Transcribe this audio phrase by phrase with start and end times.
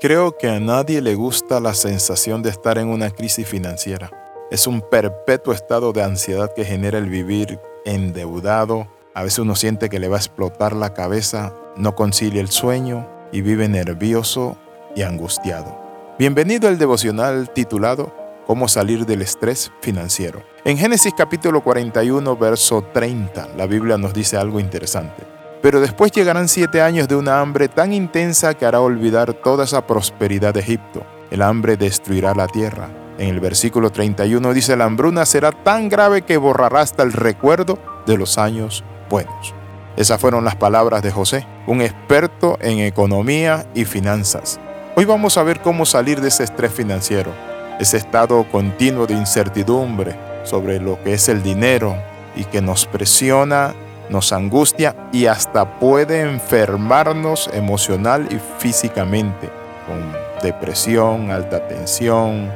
[0.00, 4.12] Creo que a nadie le gusta la sensación de estar en una crisis financiera.
[4.48, 8.86] Es un perpetuo estado de ansiedad que genera el vivir endeudado.
[9.12, 13.08] A veces uno siente que le va a explotar la cabeza, no concilia el sueño
[13.32, 14.56] y vive nervioso
[14.94, 15.76] y angustiado.
[16.16, 18.14] Bienvenido al devocional titulado
[18.46, 20.44] Cómo salir del estrés financiero.
[20.64, 25.37] En Génesis capítulo 41, verso 30, la Biblia nos dice algo interesante.
[25.60, 29.86] Pero después llegarán siete años de una hambre tan intensa que hará olvidar toda esa
[29.86, 31.04] prosperidad de Egipto.
[31.30, 32.88] El hambre destruirá la tierra.
[33.18, 37.78] En el versículo 31 dice, la hambruna será tan grave que borrará hasta el recuerdo
[38.06, 39.54] de los años buenos.
[39.96, 44.60] Esas fueron las palabras de José, un experto en economía y finanzas.
[44.94, 47.32] Hoy vamos a ver cómo salir de ese estrés financiero,
[47.80, 51.96] ese estado continuo de incertidumbre sobre lo que es el dinero
[52.36, 53.74] y que nos presiona,
[54.10, 59.50] nos angustia y hasta puede enfermarnos emocional y físicamente,
[59.86, 60.12] con
[60.42, 62.50] depresión, alta tensión,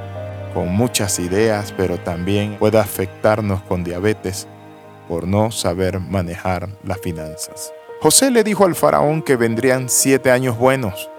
[0.55, 4.47] con muchas ideas, pero también puede afectarnos con diabetes
[5.09, 7.72] por no saber manejar las finanzas.
[8.00, 11.11] José le dijo al faraón que vendrían siete años buenos.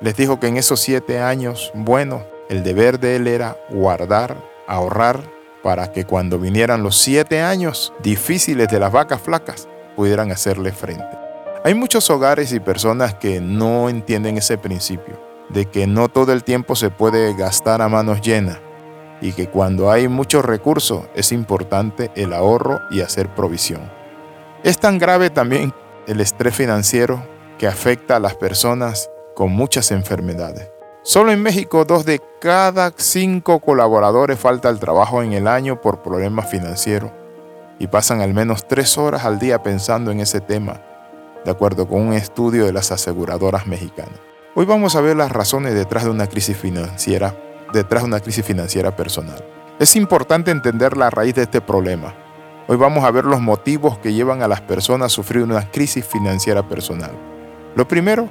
[0.00, 5.36] Les dijo que en esos siete años buenos el deber de él era guardar, ahorrar,
[5.62, 11.18] para que cuando vinieran los siete años difíciles de las vacas flacas pudieran hacerle frente.
[11.64, 16.44] Hay muchos hogares y personas que no entienden ese principio, de que no todo el
[16.44, 18.58] tiempo se puede gastar a manos llenas
[19.20, 23.90] y que cuando hay muchos recursos es importante el ahorro y hacer provisión.
[24.62, 25.72] Es tan grave también
[26.06, 27.26] el estrés financiero
[27.58, 30.70] que afecta a las personas con muchas enfermedades.
[31.02, 36.02] Solo en México, dos de cada cinco colaboradores falta el trabajo en el año por
[36.02, 37.10] problemas financieros
[37.78, 40.80] y pasan al menos tres horas al día pensando en ese tema,
[41.44, 44.18] de acuerdo con un estudio de las aseguradoras mexicanas.
[44.54, 47.36] Hoy vamos a ver las razones detrás de una crisis financiera,
[47.72, 49.44] detrás de una crisis financiera personal.
[49.78, 52.14] Es importante entender la raíz de este problema.
[52.66, 56.04] Hoy vamos a ver los motivos que llevan a las personas a sufrir una crisis
[56.04, 57.12] financiera personal.
[57.74, 58.28] Lo primero,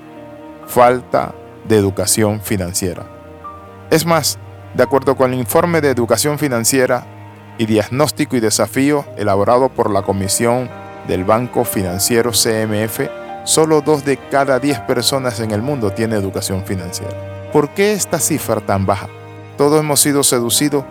[0.65, 1.33] falta
[1.67, 3.05] de educación financiera.
[3.91, 4.39] Es más,
[4.73, 7.05] de acuerdo con el informe de educación financiera
[7.57, 10.69] y diagnóstico y desafío elaborado por la Comisión
[11.07, 13.01] del Banco Financiero CMF,
[13.43, 17.49] solo dos de cada diez personas en el mundo tienen educación financiera.
[17.51, 19.07] ¿Por qué esta cifra tan baja?
[19.57, 20.83] Todos hemos sido seducidos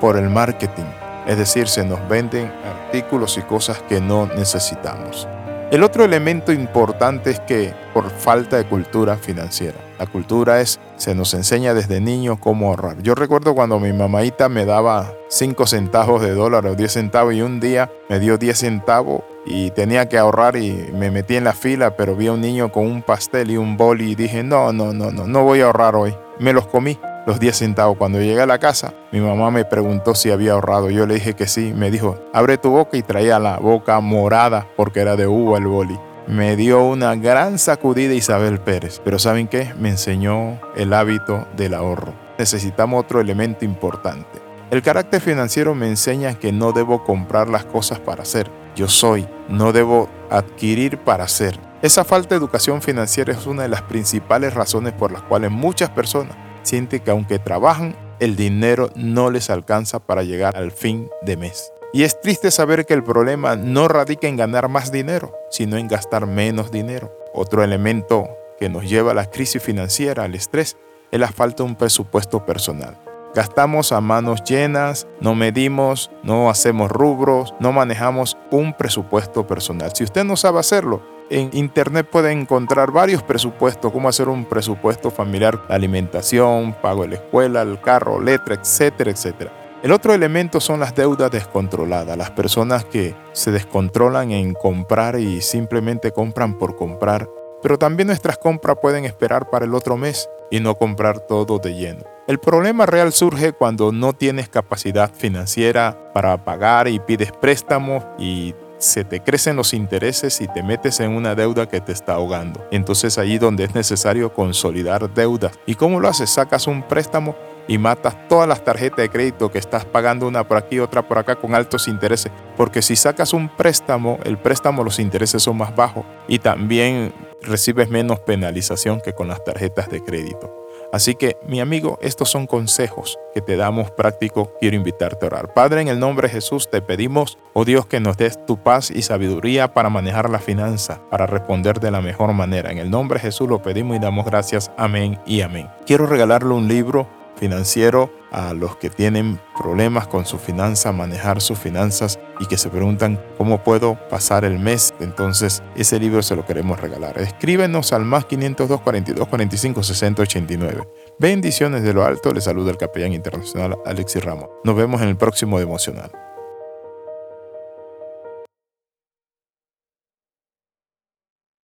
[0.00, 0.84] por el marketing,
[1.26, 5.26] es decir, se nos venden artículos y cosas que no necesitamos.
[5.70, 9.76] El otro elemento importante es que por falta de cultura financiera.
[9.98, 13.02] La cultura es, se nos enseña desde niño cómo ahorrar.
[13.02, 17.42] Yo recuerdo cuando mi mamaita me daba 5 centavos de dólar o 10 centavos y
[17.42, 21.54] un día me dio 10 centavos y tenía que ahorrar y me metí en la
[21.54, 24.72] fila, pero vi a un niño con un pastel y un boli y dije, no,
[24.72, 26.14] no, no, no, no voy a ahorrar hoy.
[26.38, 27.96] Me los comí los 10 centavos.
[27.96, 30.90] Cuando llegué a la casa, mi mamá me preguntó si había ahorrado.
[30.90, 31.72] Yo le dije que sí.
[31.74, 35.66] Me dijo, abre tu boca y traía la boca morada porque era de uva el
[35.66, 35.98] boli.
[36.26, 39.00] Me dio una gran sacudida Isabel Pérez.
[39.04, 39.74] Pero ¿saben qué?
[39.78, 42.14] Me enseñó el hábito del ahorro.
[42.38, 44.42] Necesitamos otro elemento importante.
[44.70, 48.50] El carácter financiero me enseña que no debo comprar las cosas para hacer.
[48.74, 51.60] Yo soy, no debo adquirir para hacer.
[51.80, 55.90] Esa falta de educación financiera es una de las principales razones por las cuales muchas
[55.90, 61.36] personas siente que aunque trabajan, el dinero no les alcanza para llegar al fin de
[61.36, 61.72] mes.
[61.92, 65.86] Y es triste saber que el problema no radica en ganar más dinero, sino en
[65.86, 67.16] gastar menos dinero.
[67.32, 70.76] Otro elemento que nos lleva a la crisis financiera, al estrés,
[71.12, 73.03] es la falta de un presupuesto personal.
[73.34, 79.90] Gastamos a manos llenas, no medimos, no hacemos rubros, no manejamos un presupuesto personal.
[79.92, 85.10] Si usted no sabe hacerlo, en internet puede encontrar varios presupuestos, cómo hacer un presupuesto
[85.10, 89.80] familiar, alimentación, pago de la escuela, el carro, letra, etcétera, etcétera.
[89.82, 95.40] El otro elemento son las deudas descontroladas, las personas que se descontrolan en comprar y
[95.40, 97.28] simplemente compran por comprar.
[97.62, 101.74] Pero también nuestras compras pueden esperar para el otro mes y no comprar todo de
[101.74, 102.13] lleno.
[102.26, 108.54] El problema real surge cuando no tienes capacidad financiera para pagar y pides préstamos y
[108.78, 112.66] se te crecen los intereses y te metes en una deuda que te está ahogando.
[112.70, 115.58] Entonces allí donde es necesario consolidar deudas.
[115.66, 116.30] ¿Y cómo lo haces?
[116.30, 117.36] Sacas un préstamo
[117.68, 121.18] y matas todas las tarjetas de crédito que estás pagando una por aquí, otra por
[121.18, 122.32] acá con altos intereses.
[122.56, 127.12] Porque si sacas un préstamo, el préstamo los intereses son más bajos y también
[127.42, 130.63] recibes menos penalización que con las tarjetas de crédito.
[130.94, 134.52] Así que, mi amigo, estos son consejos que te damos práctico.
[134.60, 135.52] Quiero invitarte a orar.
[135.52, 138.92] Padre, en el nombre de Jesús te pedimos, oh Dios, que nos des tu paz
[138.92, 142.70] y sabiduría para manejar la finanza, para responder de la mejor manera.
[142.70, 144.70] En el nombre de Jesús lo pedimos y damos gracias.
[144.76, 145.68] Amén y amén.
[145.84, 151.58] Quiero regalarle un libro financiero a los que tienen problemas con su finanza, manejar sus
[151.58, 154.92] finanzas y que se preguntan cómo puedo pasar el mes.
[155.00, 157.18] Entonces, ese libro se lo queremos regalar.
[157.18, 160.88] Escríbenos al más 502 42 45 60 89.
[161.18, 162.32] Bendiciones de lo alto.
[162.32, 164.48] Le saluda el capellán internacional Alexis Ramos.
[164.64, 166.10] Nos vemos en el próximo devocional.